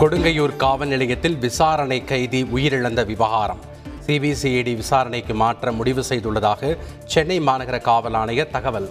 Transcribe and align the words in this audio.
கொடுங்கையூர் 0.00 0.56
காவல் 0.56 0.88
நிலையத்தில் 0.88 1.36
விசாரணை 1.36 2.04
கைதி 2.04 2.42
உயிரிழந்த 2.42 3.06
விவகாரம். 3.06 3.58
சிபிசிஐடி 4.06 4.74
விசாரணைக்கு 4.74 5.34
மாற்ற 5.34 5.72
முடிவு 5.72 6.02
செய்துள்ளதாக 6.08 6.76
சென்னை 7.04 7.40
மாநகர 7.40 7.80
காவல் 7.80 8.12
ஆணையர் 8.12 8.50
தகவல். 8.50 8.88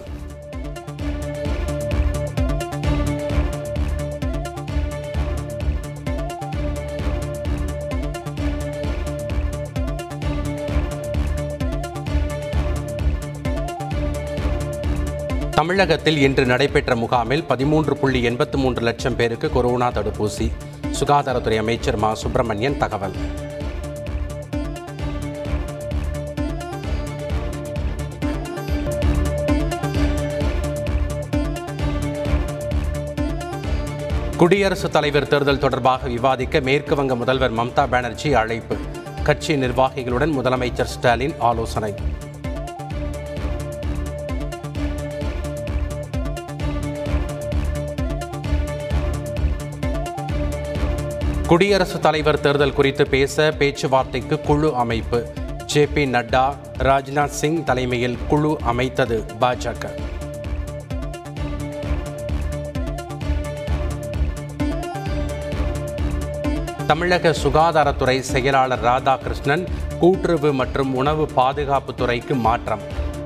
தமிழகத்தில் 15.50 16.16
இன்று 16.16 16.46
நடைபெற்ற 16.46 16.96
முகாமில் 16.96 17.44
பதிமூன்று 17.44 17.96
புள்ளி 17.96 18.22
எண்பத்து 18.22 18.58
மூன்று 18.58 18.82
லட்சம் 18.82 19.16
பேருக்கு 19.16 19.50
கொரோனா 19.50 19.90
தடுப்பூசி. 19.90 20.50
சுகாதாரத்துறை 20.98 21.58
அமைச்சர் 21.58 21.96
மா. 21.96 22.14
சுப்பிரமணியன் 22.14 22.76
தகவல். 22.76 23.12
குடியரசுத் 34.36 34.92
தலைவர் 34.92 35.28
தேர்தல் 35.28 35.58
தொடர்பாக 35.58 36.08
விவாதிக்க 36.08 36.60
மேற்கு 36.60 36.96
வங்க 36.96 37.16
முதல்வர் 37.16 37.52
மம்தா 37.52 37.86
பானர்ஜி 37.90 38.34
அழைப்பு. 38.34 38.76
கட்சி 39.22 39.56
நிர்வாகிகளுடன் 39.56 40.38
முதலமைச்சர் 40.38 40.82
ஸ்டாலின் 40.82 41.34
ஆலோசனை. 41.38 41.94
குடியரசுத் 51.50 52.02
தலைவர் 52.02 52.40
தேர்தல் 52.40 52.72
குறித்து 52.72 53.06
பேச 53.06 53.52
பேச்சுவார்த்தைக்கு 53.58 54.40
குழு 54.40 54.76
அமைப்பு. 54.76 55.26
ஜே 55.66 55.86
பி 55.86 56.04
நட்டா 56.04 56.56
ராஜ்நாத் 56.78 57.34
சிங் 57.40 57.64
தலைமையில் 57.64 58.18
குழு 58.28 58.58
அமைத்தது 58.62 59.24
பாஜக. 59.40 59.90
தமிழக 66.86 67.30
சுகாதாரத்துறை 67.30 68.20
செயலாளர் 68.20 68.84
ராதாகிருஷ்ணன் 68.84 69.66
கூட்டுறவு 69.98 70.52
மற்றும் 70.52 70.94
உணவு 70.94 71.26
பாதுகாப்பு 71.26 71.94
துறைக்கு 71.94 72.34
மாற்றம். 72.34 72.80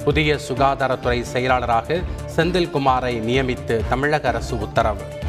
புதிய 0.05 0.39
சுகாதாரத்துறை 0.49 1.21
செயலாளராக 1.21 2.01
செந்தில்குமாரை 2.37 3.15
நியமித்து 3.31 3.83
தமிழக 3.89 4.29
அரசு 4.29 4.59
உத்தரவு. 4.59 5.23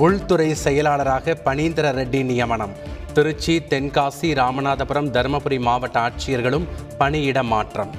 உள்துறை 0.00 0.54
செயலாளராக 0.54 1.36
பனீந்திர 1.44 1.88
ரெட்டி 1.92 2.24
நியமனம். 2.24 2.72
திருச்சி 3.12 3.62
தென்காசி 3.68 4.30
ராமநாதபுரம் 4.34 5.10
தருமபுரி 5.10 5.60
மாவட்ட 5.60 5.96
ஆட்சியர்களும் 6.00 6.66
பணியிட 6.98 7.42
மாற்றம். 7.42 7.94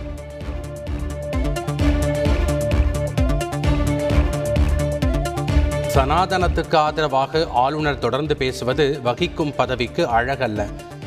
சனாதனத்துக்கு 5.94 6.76
ஆதரவாக 6.76 7.48
ஆளுநர் 7.52 8.00
தொடர்ந்து 8.00 8.38
பேசுவது 8.38 9.02
வகிக்கும் 9.02 9.56
பதவிக்கு 9.56 10.06
அழகல்ல. 10.06 10.66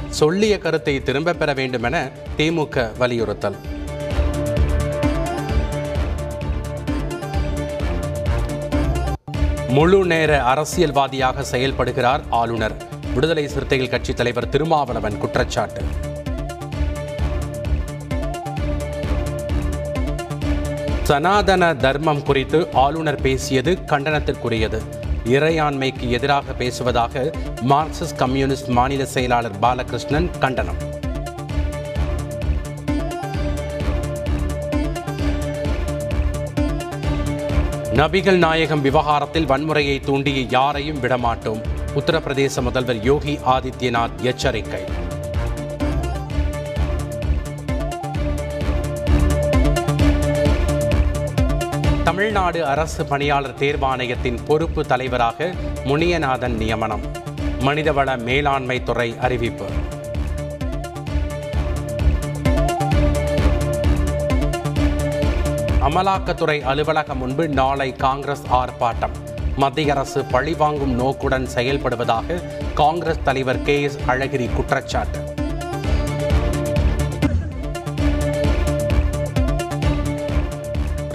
சொல்லிய 0.08 0.58
கருத்தை 0.58 1.02
திரும்பப் 1.02 1.38
பெற 1.38 1.52
வேண்டுமென 1.52 2.10
திமுக 2.36 2.96
வலியுறுத்தல். 2.98 3.56
முழு 9.74 10.04
நேர 10.04 10.42
அரசியல்வாதியாக 10.42 11.44
செயல்படுகிறார் 11.50 12.20
ஆளுநர். 12.30 12.74
விடுதலை 13.14 13.48
சிறுத்தைகள் 13.48 13.88
கட்சித் 13.88 14.16
தலைவர் 14.16 14.48
திருமாவளவன் 14.48 15.18
குற்றச்சாட்டு. 15.18 15.84
சனாதன 21.02 21.74
தர்மம் 21.74 22.22
குறித்து 22.22 22.68
ஆளுநர் 22.72 23.20
பேசியது 23.20 23.78
கண்டனத்திற்குரியது. 23.86 24.80
இறையாண்மைக்கு 25.24 26.08
எதிராக 26.08 26.52
பேசுவதாக 26.52 27.30
மார்க்சிஸ்ட் 27.68 28.16
கம்யூனிஸ்ட் 28.16 28.68
மாநில 28.68 29.04
செயலாளர் 29.04 29.58
பாலகிருஷ்ணன் 29.58 30.30
கண்டனம். 30.38 30.93
நபிகள் 37.94 38.36
நாயகம் 38.36 38.80
விவகாரத்தில் 38.80 39.46
வன்முறையை 39.46 40.00
தூண்டிய 40.00 40.40
யாரையும் 40.40 41.02
விடமாட்டோம். 41.02 41.62
உத்தரப்பிரதேச 41.94 42.60
முதல்வர் 42.60 43.04
யோகி 43.04 43.38
ஆதித்யநாத் 43.46 44.20
எச்சரிக்கை. 44.22 44.80
தமிழ்நாடு 52.04 52.66
அரசு 52.66 53.06
பணியாளர் 53.06 53.58
தேர்வாணையத்தின் 53.58 54.38
பொறுப்பு 54.46 54.86
தலைவராக 54.86 55.54
முனியநாதன் 55.84 56.56
நியமனம். 56.56 57.02
மனிதவள 57.60 58.22
மேலாண்மை 58.22 58.82
துறை 58.82 59.14
அறிவிப்பு. 59.20 59.64
அமலாக்கத்துறை 65.86 66.62
அலுவலகம் 66.62 67.18
முன்பு 67.18 67.48
நாளை 67.48 67.92
காங்கிரஸ் 67.92 68.44
ஆர்ப்பாட்டம். 68.58 69.14
மத்திய 69.56 69.92
அரசு 69.92 70.24
பழிவாங்கும் 70.24 70.94
நோக்குடன் 70.94 71.48
செயல்படுவதாக 71.54 72.36
காங்கிரஸ் 72.74 73.20
தலைவர் 73.24 73.60
கே 73.62 73.82
எஸ் 73.82 73.98
அழகிரி 74.06 74.46
குற்றச்சாட்டு. 74.54 75.20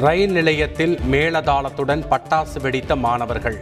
ரயில் 0.05 0.31
நிலையத்தில் 0.31 0.95
மேளதாளத்துடன் 1.11 2.05
பட்டாசு 2.11 2.61
வெடித்த 2.61 2.95
மாணவர்கள். 2.95 3.59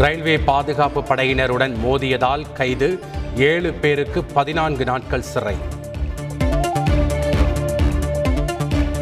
ரயில்வே 0.00 0.38
பாதுகாப்பு 0.38 1.00
படையினருடன் 1.00 1.74
மோதியதால் 1.84 2.52
கைது. 2.52 2.98
ஏழு 3.36 3.72
பேருக்கு 3.72 4.24
பதினான்கு 4.24 4.84
நாட்கள் 4.84 5.22
சிறை. 5.22 5.56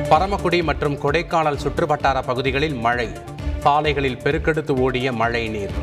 பரமக்குடி 0.09 0.63
மற்றும் 0.63 0.97
கொடைக்கானல் 1.03 1.61
சுற்றுவட்டார 1.65 2.23
பகுதிகளில் 2.23 2.75
மழை. 2.75 3.09
சாலைகளில் 3.61 4.19
பெருக்கெடுத்து 4.25 4.71
ஓடிய 4.71 5.13
மழை 5.13 5.49
நீர் 5.49 5.77